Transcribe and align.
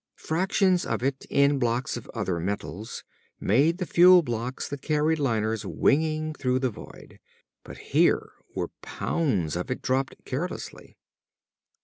Fractions 0.17 0.83
of 0.83 1.03
it 1.03 1.27
in 1.29 1.59
blocks 1.59 1.95
of 1.95 2.09
other 2.15 2.39
metals 2.39 3.03
made 3.39 3.77
the 3.77 3.85
fuel 3.85 4.23
blocks 4.23 4.67
that 4.67 4.81
carried 4.81 5.19
liners 5.19 5.63
winging 5.63 6.33
through 6.33 6.57
the 6.57 6.71
void. 6.71 7.19
But 7.63 7.77
here 7.93 8.31
were 8.55 8.69
pounds 8.81 9.55
of 9.55 9.69
it 9.69 9.83
dropped 9.83 10.15
carelessly.... 10.25 10.97